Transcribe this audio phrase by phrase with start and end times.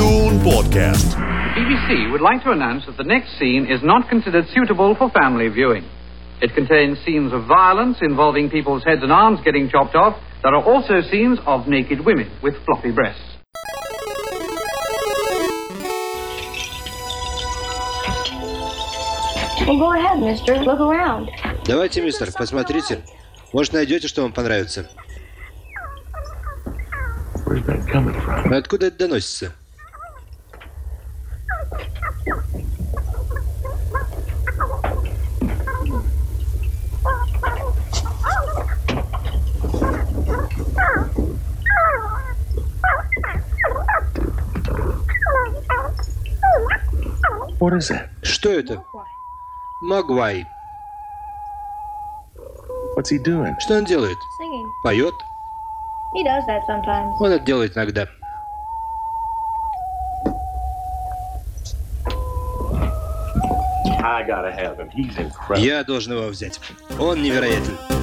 [0.00, 1.04] Tribune Podcast.
[1.54, 5.10] The BBC would like to announce that the next scene is not considered suitable for
[5.10, 5.84] family viewing.
[6.40, 10.16] It contains scenes of violence involving people's heads and arms getting chopped off.
[10.42, 13.22] There are also scenes of naked women with floppy breasts.
[19.66, 20.56] Well, go ahead, mister.
[20.58, 21.28] Look around.
[21.64, 23.04] Давайте, мистер, посмотрите.
[23.52, 24.88] Может, найдете, что вам понравится.
[27.46, 28.48] Where's that coming from?
[28.48, 29.52] Но откуда это доносится?
[47.61, 48.09] What is that?
[48.23, 48.83] Что это?
[49.81, 50.45] Магуай.
[52.95, 53.55] What's he doing?
[53.59, 54.17] Что он делает?
[54.39, 54.67] Singing.
[54.83, 55.13] Поет?
[56.13, 57.15] He does that sometimes.
[57.19, 58.07] Он это делает иногда.
[65.61, 66.59] Я должен его взять.
[66.99, 68.00] Он невероятен.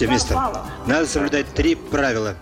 [0.00, 0.36] You мистер,
[0.86, 2.36] надо соблюдать три правила.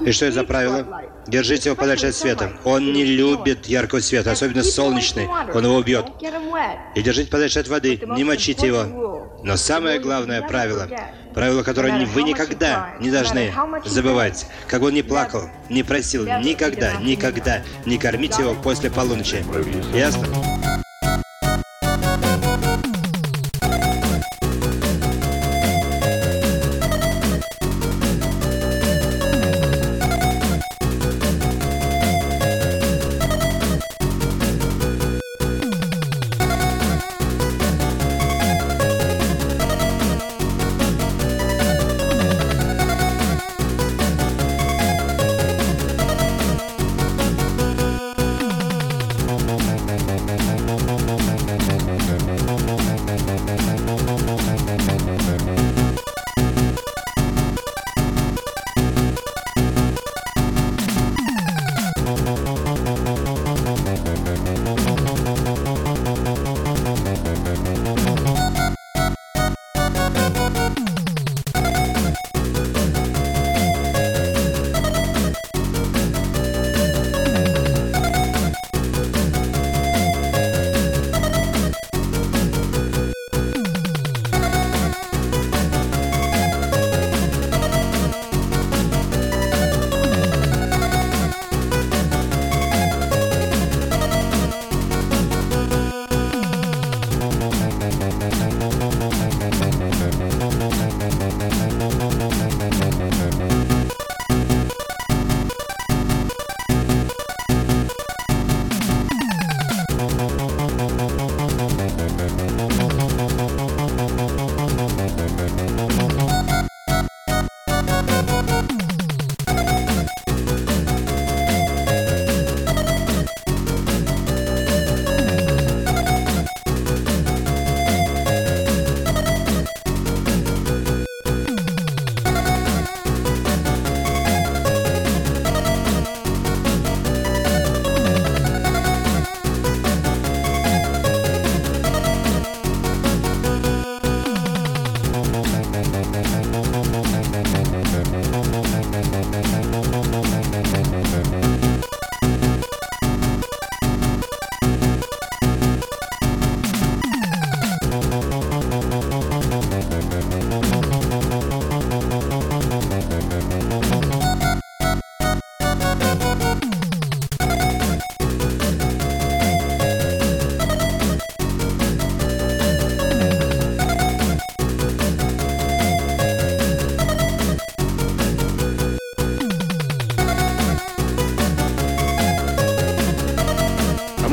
[0.00, 0.86] И что это за правило?
[1.26, 2.52] Держите его подальше от света.
[2.64, 5.28] Он не любит яркого света, особенно солнечный.
[5.54, 6.06] Он его убьет.
[6.94, 9.28] И держите подальше от воды, не мочите его.
[9.42, 10.88] Но самое главное правило,
[11.34, 13.52] правило, которое вы никогда не должны
[13.84, 19.44] забывать, как он ни плакал, не просил, никогда, никогда не кормите его после полуночи.
[19.94, 20.26] Ясно?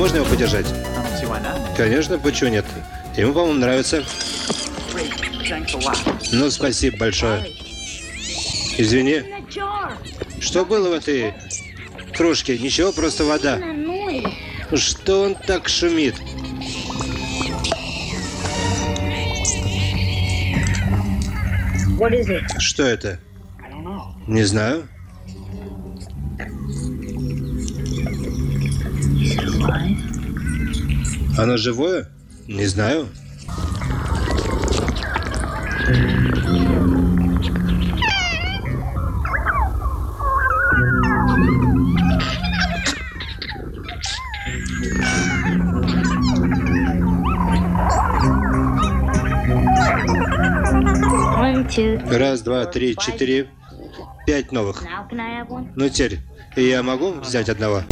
[0.08, 0.66] Можно его подержать?
[1.76, 2.66] Конечно, почему нет?
[3.18, 4.06] Ему, по-моему, нравится.
[6.32, 7.52] Ну, спасибо большое.
[8.78, 9.22] Извини.
[10.40, 11.34] Что было в этой
[12.16, 12.58] кружке?
[12.58, 13.60] Ничего, просто вода.
[14.76, 16.16] Что он так шумит?
[22.60, 23.20] Что это?
[24.26, 24.88] Не знаю.
[31.38, 32.08] Оно живое?
[32.48, 33.08] Не знаю.
[52.10, 53.50] Раз, два, три, четыре,
[54.26, 54.84] пять новых.
[55.76, 56.20] Ну теперь
[56.56, 57.84] я могу взять одного?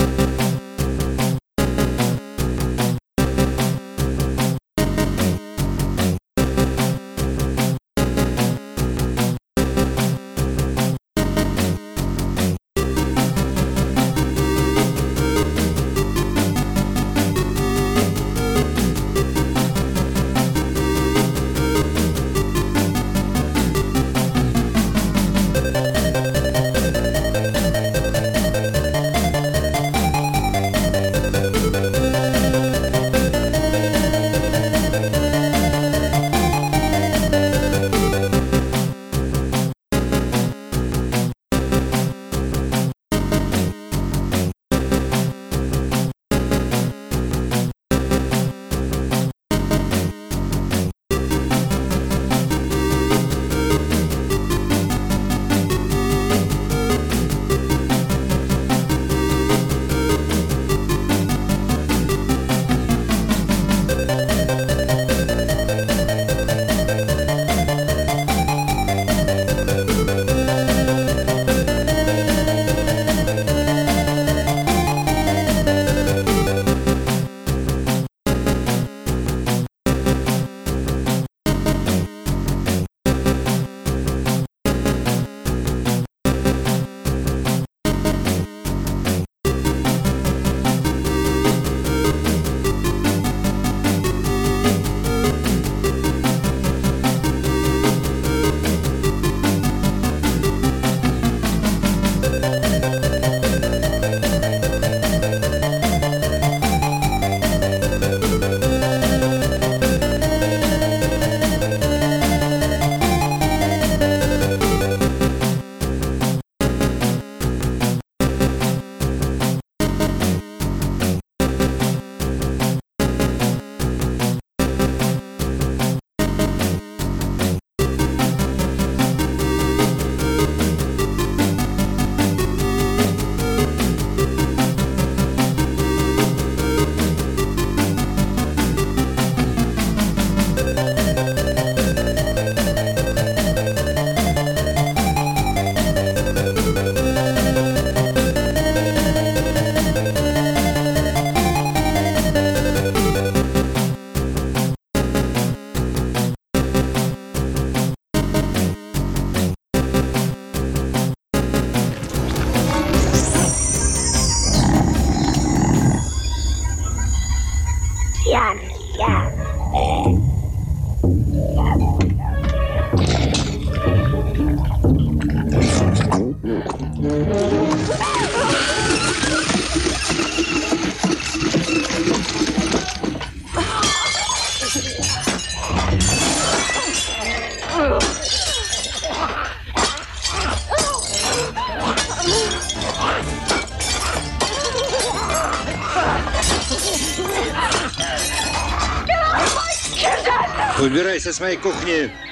[200.78, 202.25] Убирайся с моей кухни!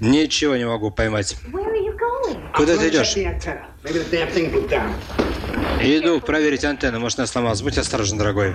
[0.00, 1.36] Ничего не могу поймать.
[2.54, 3.16] Куда ты идешь?
[5.80, 7.62] Иду проверить антенну, может она сломалась.
[7.62, 8.54] Будь осторожен, дорогой.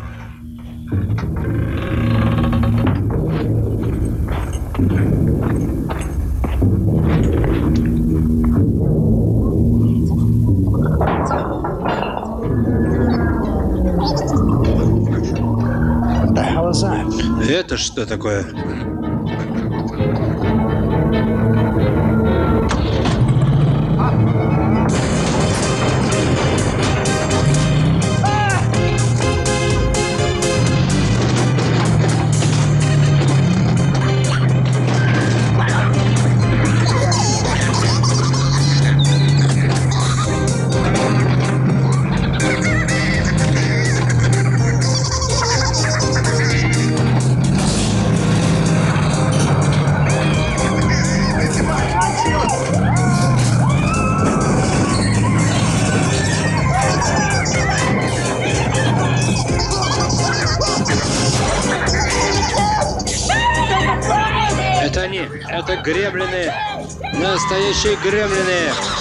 [17.49, 18.45] Это что такое?
[67.77, 68.96] Настоящие гремлины!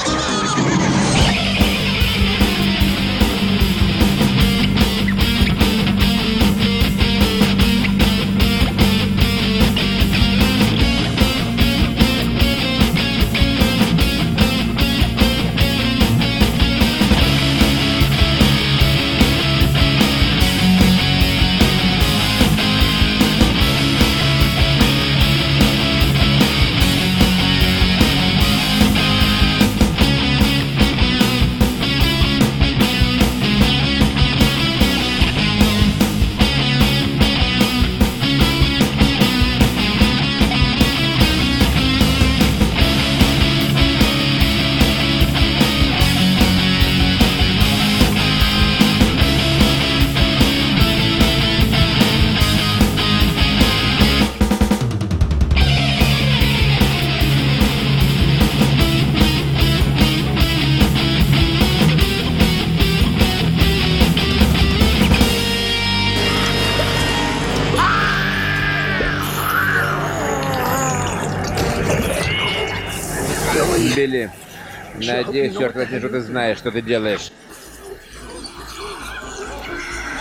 [75.07, 77.31] Надеюсь, черт возьми, что ты знаешь, что ты делаешь.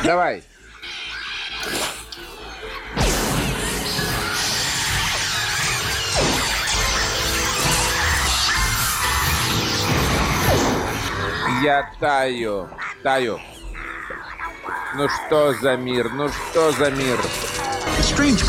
[0.04, 0.44] Давай.
[11.63, 12.70] Я таю,
[13.01, 13.39] таю.
[14.96, 17.20] Ну что за мир, ну что за мир?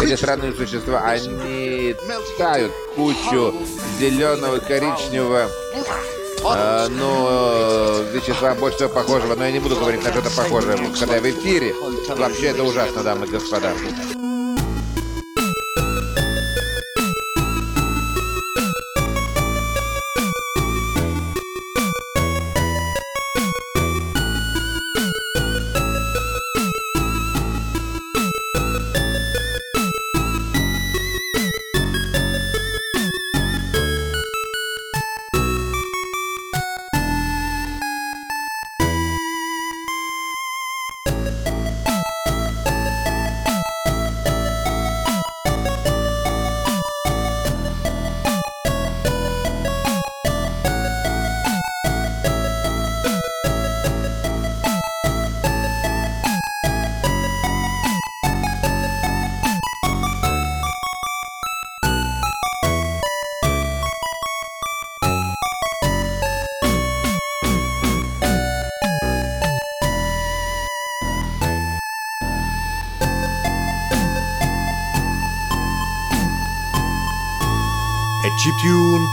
[0.03, 1.95] Эти странные существа, они
[2.37, 3.55] тают кучу
[3.99, 5.49] зеленого, коричневого,
[6.55, 11.17] э, ну, вещества больше всего похожего, но я не буду говорить на что-то похожее, когда
[11.17, 11.75] я в эфире.
[12.09, 13.73] Вообще это ужасно, дамы и господа.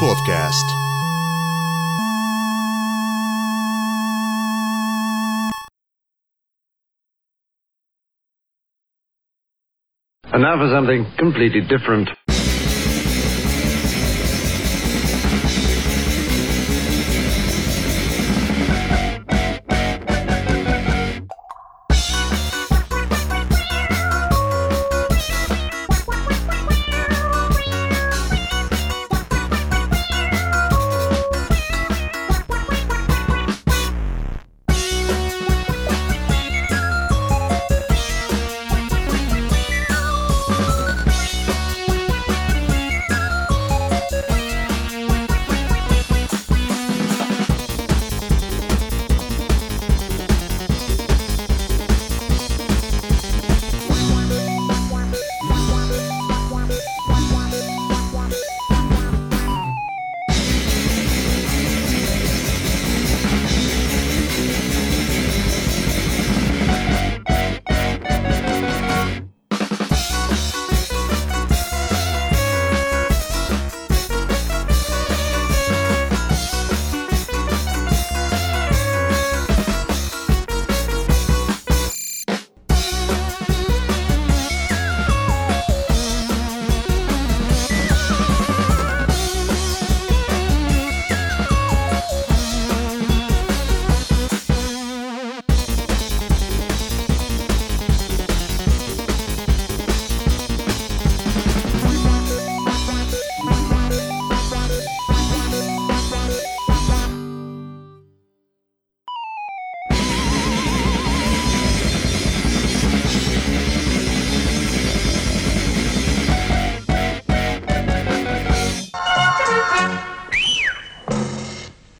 [0.02, 0.68] Podcast.
[10.34, 12.10] And now for something completely different.